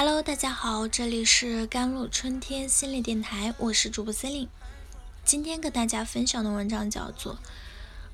[0.00, 4.48] Hello，大家好，这里是甘露春天心理电台，我是主播 c e l i n e
[5.24, 7.34] 今天跟大家分享的文章叫做《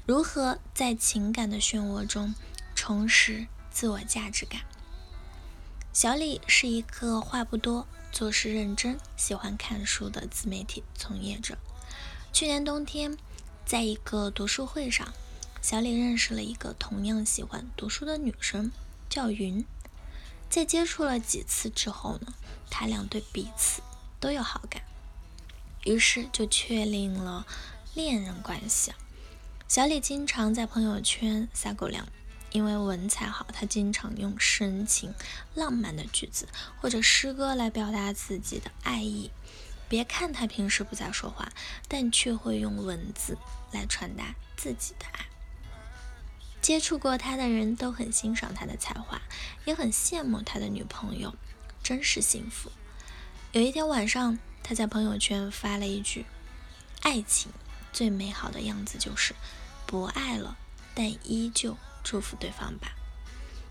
[0.06, 2.34] 如何在情感的漩涡中
[2.74, 4.60] 重拾自我价值感》。
[5.92, 11.58] 小李是一个话不多、做事认真、喜欢看书的自媒体从业者。
[12.32, 13.18] 去年冬天，
[13.66, 15.12] 在一个读书会上，
[15.60, 18.72] 小李认识了一个同样喜欢读书的女生，
[19.10, 19.62] 叫云。
[20.54, 22.32] 在接触了几次之后呢，
[22.70, 23.82] 他俩对彼此
[24.20, 24.80] 都有好感，
[25.82, 27.44] 于是就确定了
[27.94, 28.92] 恋人关系。
[29.66, 32.06] 小李经常在朋友圈撒狗粮，
[32.52, 35.12] 因为文采好，他经常用深情
[35.56, 36.46] 浪漫的句子
[36.80, 39.32] 或者诗歌来表达自己的爱意。
[39.88, 41.52] 别看他平时不咋说话，
[41.88, 43.36] 但却会用文字
[43.72, 45.26] 来传达自己的爱。
[46.64, 49.20] 接触过他的人都很欣赏他的才华，
[49.66, 51.34] 也很羡慕他的女朋友，
[51.82, 52.72] 真是幸福。
[53.52, 56.24] 有一天晚上，他在朋友圈发了一句
[57.04, 57.52] ：“爱情
[57.92, 59.34] 最美好的样子就是
[59.84, 60.56] 不爱了，
[60.94, 62.92] 但依旧祝福对方吧。”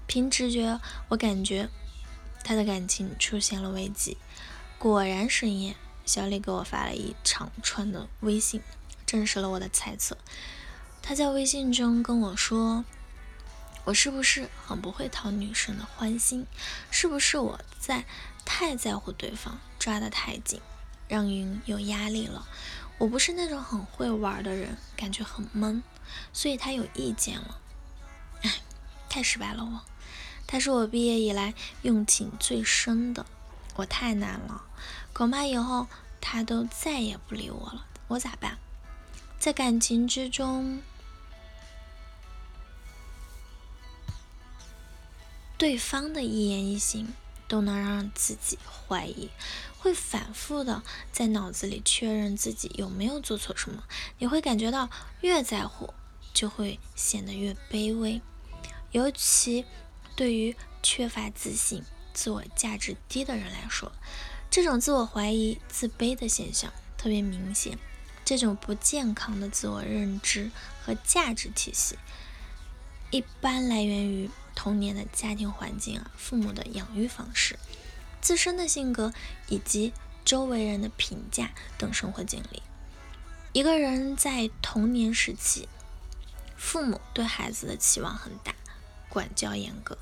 [0.06, 1.70] 凭直觉，我感觉
[2.44, 4.18] 他的感情出现了危机。
[4.78, 8.62] 果然，深夜，小李给我发了一长串的微信，
[9.08, 10.16] 证实了我的猜测。
[11.06, 12.86] 他在微信中跟我说
[13.84, 16.48] ：“我是不是很不会讨女生的欢心？
[16.92, 18.06] 是不是我在
[18.46, 20.62] 太在乎对方，抓得太紧，
[21.10, 22.48] 让云有压力了？
[23.00, 25.84] 我不是那种很会玩的人，感觉很闷，
[26.32, 27.60] 所以他有意见了。
[28.44, 28.62] 哎，
[29.10, 29.82] 太失败了我。
[30.48, 33.26] 他是我毕业以来用情最深的，
[33.76, 34.64] 我太难了，
[35.12, 35.88] 恐怕以后
[36.22, 37.86] 他都再也不理我了。
[38.08, 38.58] 我咋办？
[39.38, 40.82] 在感情之中。”
[45.64, 47.14] 对方的一言一行
[47.48, 49.30] 都能让自己怀疑，
[49.78, 50.84] 会反复的
[51.14, 53.82] 在脑子里确认自己有没有做错什么。
[54.18, 54.90] 你会感觉到
[55.22, 55.94] 越在乎，
[56.34, 58.22] 就会显得越卑微。
[58.92, 59.64] 尤其
[60.18, 61.82] 对于缺乏自信、
[62.14, 63.90] 自我价值低的人来说，
[64.52, 67.80] 这种自我怀疑、自卑的现象特别明显。
[68.26, 70.52] 这种不健康的自我认知
[70.84, 71.98] 和价值体系，
[73.12, 74.30] 一般来源于。
[74.56, 77.58] 童年的家庭环境啊，父母的养育方式、
[78.22, 79.14] 自身的性格
[79.48, 79.94] 以及
[80.24, 82.62] 周围人的评价等生活经历。
[83.52, 85.68] 一个人在童年时期，
[86.58, 88.56] 父母对孩子的期望很大，
[89.10, 89.98] 管教严格，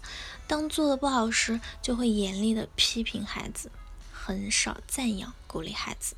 [0.48, 3.72] 当做的不好时，就会严厉的批评孩子，
[4.12, 6.16] 很少赞扬鼓励孩子，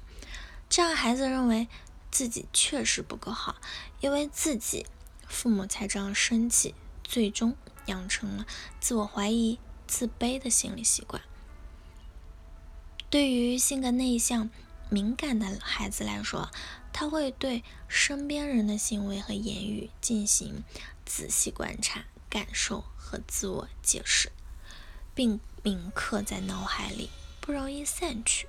[0.69, 1.67] 这样孩子认为
[2.11, 3.55] 自己确实不够好，
[4.01, 4.85] 因为自己
[5.27, 7.55] 父母才这样生气，最终。
[7.85, 8.45] 养成了
[8.79, 11.21] 自我怀疑、自卑的心理习惯。
[13.09, 14.49] 对于性格内向、
[14.89, 16.49] 敏感的孩子来说，
[16.91, 20.63] 他会对身边人的行为和言语进行
[21.05, 24.31] 仔细观察、感受和自我解释，
[25.13, 28.47] 并铭刻在脑海里，不容易散去。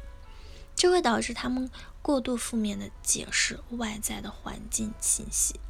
[0.76, 1.70] 这会导致他们
[2.02, 5.60] 过度负面的解释外在的环境信息。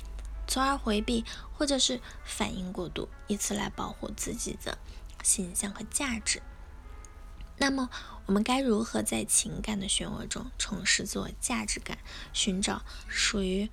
[0.47, 4.79] 从而回避或者是反应过度，以此来保护自己的
[5.23, 6.43] 形象和价值。
[7.57, 7.89] 那么，
[8.27, 11.99] 我们该如何在情感的漩涡中重拾自我价值感，
[12.33, 13.71] 寻找属于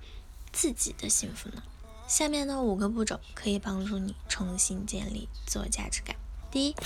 [0.52, 1.62] 自己的幸福呢？
[2.06, 6.14] 下面的五个步骤可以帮助你重新建立自我价值感。
[6.50, 6.76] 第一，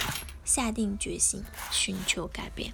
[0.45, 2.73] 下定决心寻求改变，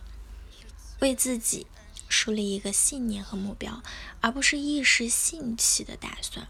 [1.01, 1.67] 为自己
[2.09, 3.83] 树立一个信念和目标，
[4.21, 6.47] 而不是一时兴起的打算。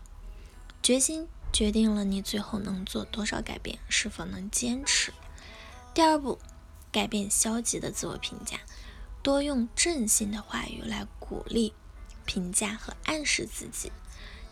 [0.82, 5.12] 决心决定了你最后能做多少改变，是否能坚持。
[5.94, 6.40] 第二步，
[6.90, 8.58] 改变消极的自我评价，
[9.22, 11.72] 多用正性的话语来鼓励、
[12.24, 13.92] 评价和暗示自己。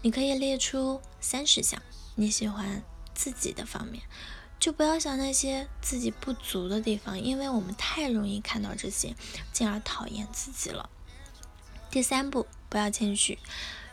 [0.03, 1.83] 你可以列出三十项
[2.15, 2.83] 你喜欢
[3.13, 4.05] 自己的方面，
[4.61, 9.17] 就不要想那些自己不足的地方，因为我们太容易看到这些，
[9.53, 10.89] 进而讨厌自己了。
[11.91, 13.39] 第三步，不要谦虚。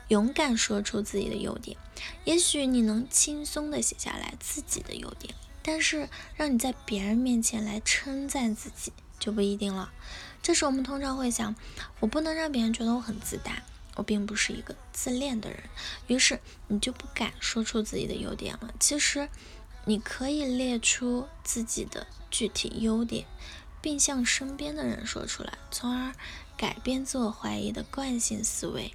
[0.09, 1.77] 勇敢说出自己的优点，
[2.23, 9.91] 也许你能轻松地写下来自己的优点，但是让你在别人面前来称赞自己就不一定了。
[10.41, 11.55] 这时我们通常会想，
[11.99, 13.63] 我不能让别人觉得我很自大，
[13.95, 15.59] 我并不是一个自恋的人，
[16.07, 18.73] 于是你就不敢说出自己的优点了。
[18.79, 19.27] 其实
[19.83, 23.25] 你可以列出自己的具体优点，
[23.81, 26.13] 并向身边的人说出来，从而
[26.55, 28.93] 改变自我怀疑的惯性思维。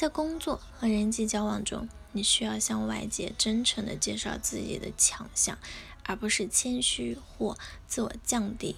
[0.00, 5.58] 在工作和人际交往中，你需要向外界真诚地介绍自己的强项，
[6.04, 8.76] 而不是谦虚或自我降低。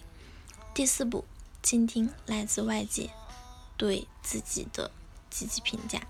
[0.74, 1.24] 第四步，
[1.62, 3.10] 倾听来自外界
[3.76, 4.90] 对自己的
[5.30, 6.02] 积极评价。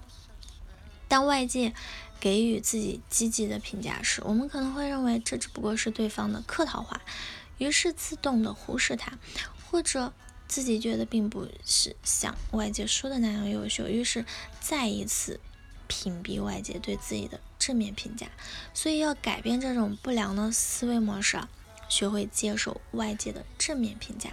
[1.08, 1.74] 当外界
[2.18, 7.02] 给予自己积极的评价时，我们可能会认为这只不过是对方的客套话，
[7.58, 9.18] 于是自动的忽视它，
[9.70, 10.14] 或者
[10.52, 14.26] 自己觉得并不是像外界说的那样优秀，于是
[14.60, 15.40] 再一次
[15.88, 18.26] 屏蔽外界对自己的正面评价。
[18.74, 21.40] 所以要改变这种不良的思维模式，
[21.88, 24.32] 学会接受外界的正面评价。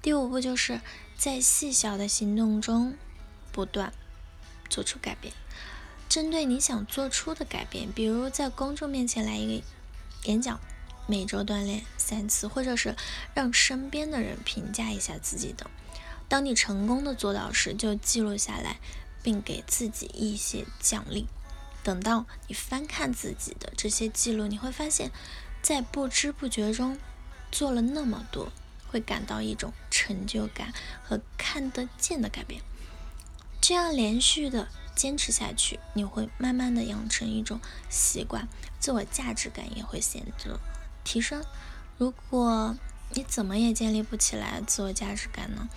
[0.00, 0.80] 第五步就是
[1.16, 2.94] 在细小的行动中
[3.50, 3.92] 不断
[4.70, 5.34] 做出改变。
[6.08, 9.64] 针对你想做出的改变，比如在公众面前来一个
[10.22, 10.60] 演讲，
[11.08, 12.94] 每周锻炼三次，或者是
[13.34, 15.68] 让身边的人评价一下自己等。
[16.28, 18.78] 当你成功的做到时，就记录下来，
[19.22, 21.26] 并给自己一些奖励。
[21.82, 25.10] 等到你翻看自己的这些记录，你会发现，
[25.62, 26.98] 在不知不觉中
[27.50, 28.52] 做了那么多，
[28.88, 30.72] 会感到一种成就感
[31.02, 32.62] 和看得见的改变。
[33.60, 34.68] 这样连续的。
[34.98, 38.48] 坚持下去，你会慢慢的养成一种习惯，
[38.80, 40.58] 自我价值感也会显著
[41.08, 41.42] 提升。
[41.96, 42.76] 如果
[43.14, 45.70] 你怎么也建立不起来自我价值感呢？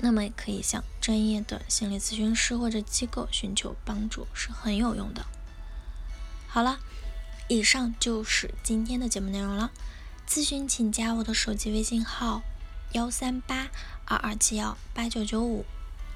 [0.00, 5.24] 那么可以向专业的心理咨询师或者机构寻求帮助，是很有用的。
[6.48, 6.80] 好了，
[7.46, 9.70] 以上就是今天的节目内容了。
[10.28, 12.42] 咨询请加我的手机微信号：
[12.92, 13.68] 幺三八
[14.04, 15.64] 二二七幺八九九五，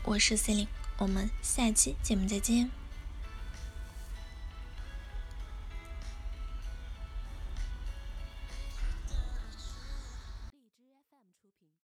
[0.03, 0.67] 我是 C 琳。
[0.99, 2.84] 我们下期节目再见。